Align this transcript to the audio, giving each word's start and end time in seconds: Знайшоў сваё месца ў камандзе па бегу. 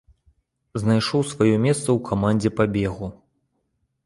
Знайшоў 0.83 1.21
сваё 1.33 1.55
месца 1.67 1.83
ў 1.83 1.95
камандзе 2.09 2.49
па 2.63 2.69
бегу. 2.79 3.13